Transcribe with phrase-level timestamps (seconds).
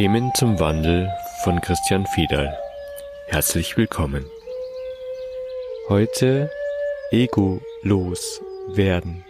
[0.00, 1.12] Themen zum Wandel
[1.44, 2.56] von Christian Fiedal.
[3.26, 4.24] Herzlich willkommen.
[5.90, 6.50] Heute
[7.10, 9.22] Ego-los werden.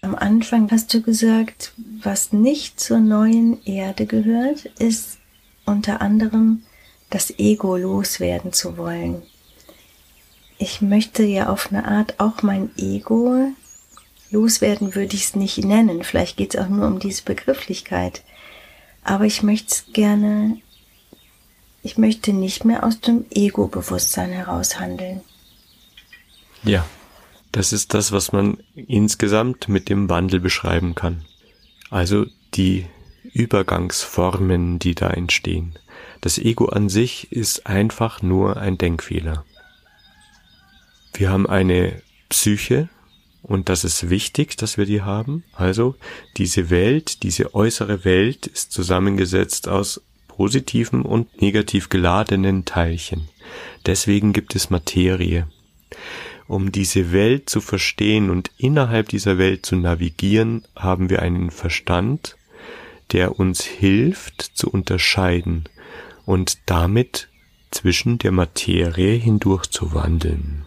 [0.00, 5.18] Am Anfang hast du gesagt, was nicht zur neuen Erde gehört, ist
[5.66, 6.62] unter anderem
[7.10, 9.20] das Ego loswerden zu wollen.
[10.56, 13.52] Ich möchte ja auf eine Art auch mein Ego
[14.30, 16.02] loswerden, würde ich es nicht nennen.
[16.02, 18.22] Vielleicht geht es auch nur um diese Begrifflichkeit.
[19.02, 20.60] Aber ich möchte es gerne,
[21.82, 25.20] ich möchte nicht mehr aus dem Ego-Bewusstsein heraus handeln.
[26.64, 26.84] Ja,
[27.52, 31.24] das ist das, was man insgesamt mit dem Wandel beschreiben kann.
[31.90, 32.86] Also die
[33.32, 35.78] Übergangsformen, die da entstehen.
[36.20, 39.44] Das Ego an sich ist einfach nur ein Denkfehler.
[41.14, 42.88] Wir haben eine Psyche
[43.46, 45.44] und das ist wichtig, dass wir die haben.
[45.52, 45.94] Also
[46.36, 53.28] diese Welt, diese äußere Welt ist zusammengesetzt aus positiven und negativ geladenen Teilchen.
[53.86, 55.46] Deswegen gibt es Materie.
[56.48, 62.36] Um diese Welt zu verstehen und innerhalb dieser Welt zu navigieren, haben wir einen Verstand,
[63.12, 65.68] der uns hilft zu unterscheiden
[66.24, 67.28] und damit
[67.70, 70.65] zwischen der Materie hindurch zu wandeln.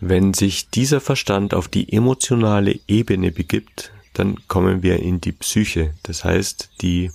[0.00, 5.94] Wenn sich dieser Verstand auf die emotionale Ebene begibt, dann kommen wir in die Psyche.
[6.02, 7.10] Das heißt, die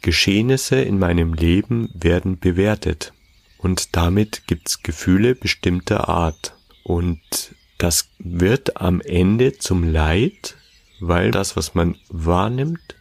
[0.00, 3.12] Geschehnisse in meinem Leben werden bewertet
[3.58, 6.54] und damit gibt's Gefühle bestimmter Art.
[6.82, 7.20] Und
[7.76, 10.56] das wird am Ende zum Leid,
[11.00, 12.96] weil das, was man wahrnimmt,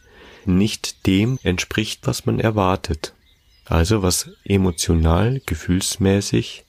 [0.45, 3.13] nicht dem entspricht, was man erwartet.
[3.65, 6.65] Also was emotional, gefühlsmäßig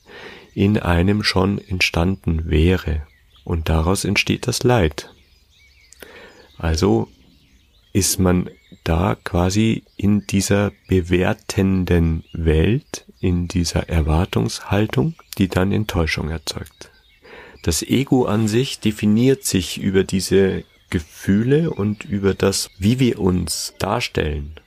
[0.61, 3.07] in einem schon entstanden wäre.
[3.45, 5.11] Und daraus entsteht das Leid.
[6.59, 7.09] Also
[7.95, 8.51] ist man
[8.85, 16.91] da quasi in dieser bewertenden Welt, in dieser Erwartungshaltung, die dann Enttäuschung erzeugt.
[17.63, 23.73] Das Ego an sich definiert sich über diese Gefühle und über das, wie wir uns
[23.79, 24.61] darstellen.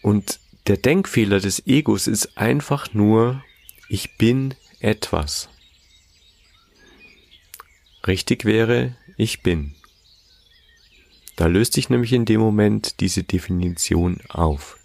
[0.00, 3.42] Und der Denkfehler des Egos ist einfach nur,
[3.88, 5.48] ich bin etwas.
[8.06, 9.74] Richtig wäre, ich bin.
[11.36, 14.78] Da löst sich nämlich in dem Moment diese Definition auf.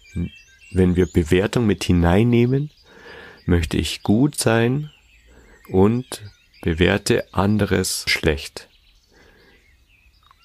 [0.70, 2.70] Wenn wir Bewertung mit hineinnehmen,
[3.46, 4.90] möchte ich gut sein
[5.68, 6.22] und
[6.62, 8.68] bewerte anderes schlecht.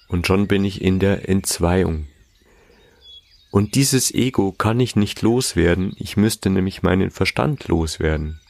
[0.08, 2.06] Und schon bin ich in der Entzweiung.
[3.54, 8.40] Und dieses Ego kann ich nicht loswerden, ich müsste nämlich meinen Verstand loswerden.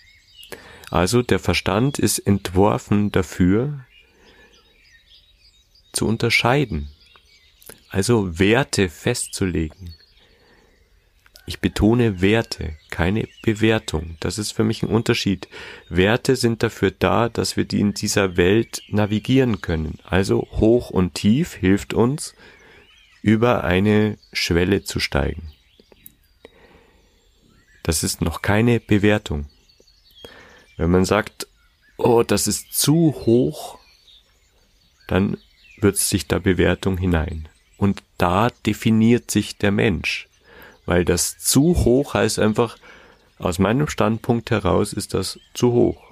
[0.90, 3.84] Also der Verstand ist entworfen dafür,
[5.92, 6.88] zu unterscheiden,
[7.90, 9.92] also Werte festzulegen.
[11.44, 14.16] Ich betone Werte, keine Bewertung.
[14.20, 15.48] Das ist für mich ein Unterschied.
[15.90, 19.98] Werte sind dafür da, dass wir die in dieser Welt navigieren können.
[20.04, 22.34] Also hoch und tief hilft uns,
[23.24, 25.52] über eine Schwelle zu steigen.
[27.82, 29.46] Das ist noch keine Bewertung.
[30.76, 31.46] Wenn man sagt,
[31.96, 33.78] oh, das ist zu hoch,
[35.08, 35.36] dann
[35.78, 37.48] wird sich da Bewertung hinein.
[37.78, 40.28] Und da definiert sich der Mensch
[40.86, 42.76] weil das zu hoch heißt einfach,
[43.38, 46.03] aus meinem Standpunkt heraus ist das zu hoch.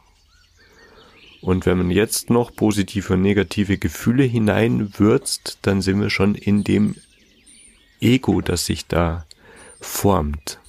[1.43, 6.63] Und wenn man jetzt noch positive und negative Gefühle hineinwürzt, dann sind wir schon in
[6.63, 6.95] dem
[8.01, 9.27] Ego, das sich da
[9.81, 10.61] formt.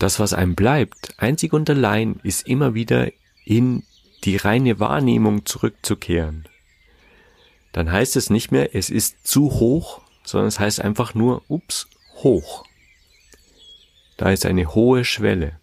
[0.00, 3.12] Das, was einem bleibt, einzig und allein, ist immer wieder
[3.44, 3.84] in
[4.24, 6.48] die reine Wahrnehmung zurückzukehren.
[7.70, 11.86] Dann heißt es nicht mehr, es ist zu hoch, sondern es heißt einfach nur, ups,
[12.16, 12.64] hoch.
[14.16, 15.60] Da ist eine hohe Schwelle.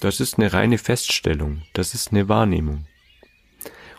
[0.00, 2.86] Das ist eine reine Feststellung, das ist eine Wahrnehmung.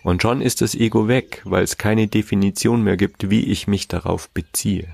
[0.03, 3.87] Und schon ist das Ego weg, weil es keine Definition mehr gibt, wie ich mich
[3.87, 4.87] darauf beziehe.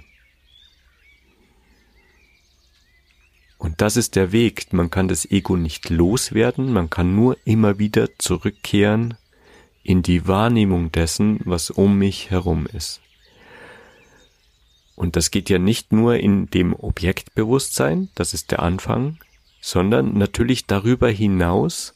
[3.63, 4.73] Und das ist der Weg.
[4.73, 9.13] Man kann das Ego nicht loswerden, man kann nur immer wieder zurückkehren
[9.83, 12.99] in die Wahrnehmung dessen, was um mich herum ist.
[14.95, 19.17] Und das geht ja nicht nur in dem Objektbewusstsein, das ist der Anfang,
[19.65, 21.95] sondern natürlich darüber hinaus,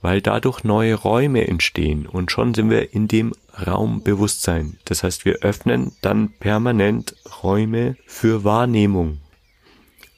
[0.00, 3.32] weil dadurch neue Räume entstehen und schon sind wir in dem
[3.66, 4.78] Raumbewusstsein.
[4.84, 9.18] Das heißt, wir öffnen dann permanent Räume für Wahrnehmung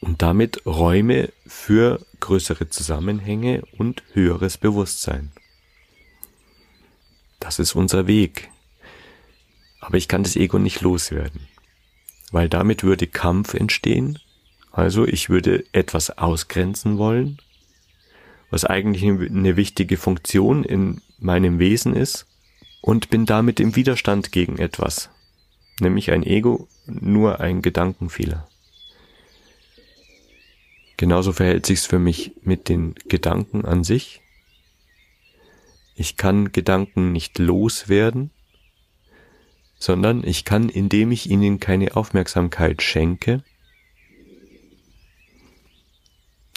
[0.02, 5.32] und damit Räume für größere Zusammenhänge und höheres Bewusstsein.
[7.40, 8.50] Das ist unser Weg.
[9.80, 11.48] Aber ich kann das Ego nicht loswerden,
[12.32, 14.18] weil damit würde Kampf entstehen.
[14.72, 17.38] Also ich würde etwas ausgrenzen wollen,
[18.50, 22.26] was eigentlich eine wichtige Funktion in meinem Wesen ist,
[22.80, 25.08] und bin damit im Widerstand gegen etwas,
[25.78, 28.48] nämlich ein Ego, nur ein Gedankenfehler.
[30.96, 34.20] Genauso verhält sich's für mich mit den Gedanken an sich.
[35.94, 38.30] Ich kann Gedanken nicht loswerden,
[39.78, 43.44] sondern ich kann, indem ich ihnen keine Aufmerksamkeit schenke,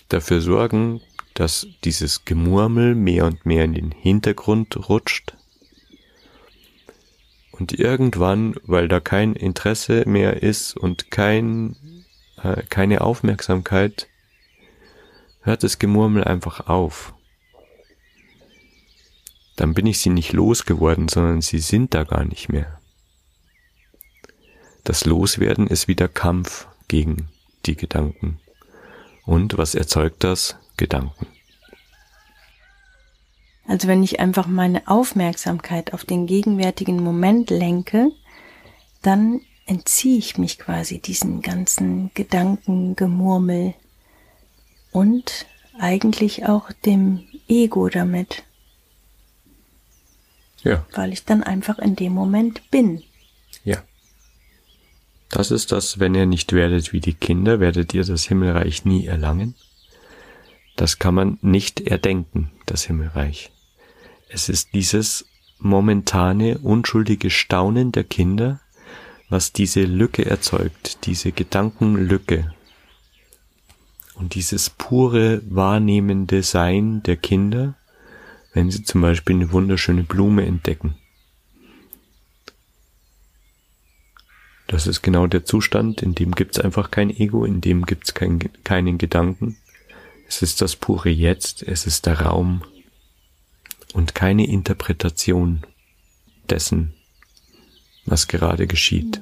[0.10, 1.02] dafür sorgen,
[1.34, 5.36] dass dieses Gemurmel mehr und mehr in den Hintergrund rutscht
[7.52, 11.76] und irgendwann, weil da kein Interesse mehr ist und kein,
[12.42, 14.08] äh, keine Aufmerksamkeit,
[15.42, 17.14] hört das Gemurmel einfach auf.
[19.56, 22.80] Dann bin ich sie nicht losgeworden, sondern sie sind da gar nicht mehr.
[24.84, 27.30] Das Loswerden ist wieder Kampf gegen
[27.66, 28.40] die Gedanken.
[29.26, 30.58] Und was erzeugt das?
[30.78, 31.28] Gedanken.
[33.68, 38.12] Also wenn ich einfach meine Aufmerksamkeit auf den gegenwärtigen Moment lenke,
[39.02, 43.74] dann entziehe ich mich quasi diesen ganzen Gedankengemurmel
[44.92, 45.46] und
[45.80, 48.44] eigentlich auch dem Ego damit.
[50.64, 50.86] Ja.
[50.94, 53.04] Weil ich dann einfach in dem Moment bin.
[55.36, 59.06] Das ist das, wenn ihr nicht werdet wie die Kinder, werdet ihr das Himmelreich nie
[59.06, 59.54] erlangen.
[60.78, 63.52] Das kann man nicht erdenken, das Himmelreich.
[64.30, 65.26] Es ist dieses
[65.60, 68.62] momentane, unschuldige Staunen der Kinder,
[69.28, 72.54] was diese Lücke erzeugt, diese Gedankenlücke
[74.14, 77.76] und dieses pure wahrnehmende Sein der Kinder,
[78.54, 80.96] wenn sie zum Beispiel eine wunderschöne Blume entdecken.
[84.68, 88.40] Das ist genau der Zustand, in dem gibt's einfach kein Ego, in dem gibt's kein,
[88.64, 89.58] keinen Gedanken.
[90.28, 92.64] Es ist das pure Jetzt, es ist der Raum
[93.94, 95.62] und keine Interpretation
[96.50, 96.94] dessen,
[98.06, 99.22] was gerade geschieht.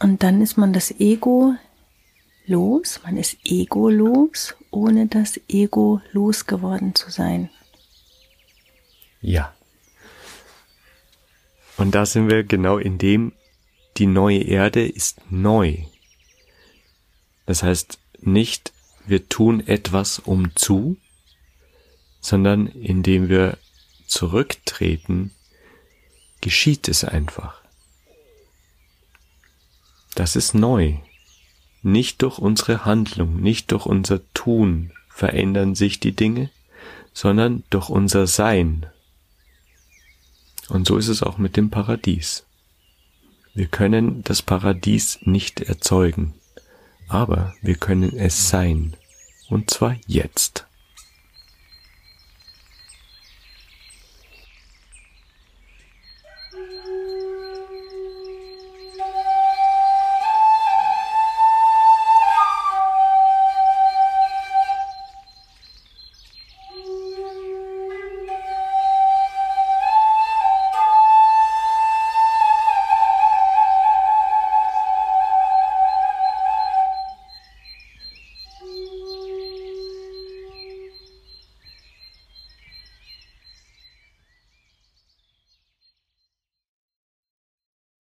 [0.00, 1.54] Und dann ist man das Ego
[2.46, 7.48] los, man ist egolos, ohne das Ego losgeworden zu sein.
[9.22, 9.53] Ja.
[11.76, 13.32] Und da sind wir genau in dem,
[13.96, 15.78] die neue Erde ist neu.
[17.46, 18.72] Das heißt nicht,
[19.06, 20.96] wir tun etwas um zu,
[22.20, 23.58] sondern indem wir
[24.06, 25.32] zurücktreten,
[26.40, 27.60] geschieht es einfach.
[30.14, 30.94] Das ist neu.
[31.82, 36.50] Nicht durch unsere Handlung, nicht durch unser Tun verändern sich die Dinge,
[37.12, 38.86] sondern durch unser Sein.
[40.68, 42.46] Und so ist es auch mit dem Paradies.
[43.54, 46.34] Wir können das Paradies nicht erzeugen,
[47.08, 48.96] aber wir können es sein,
[49.48, 50.66] und zwar jetzt.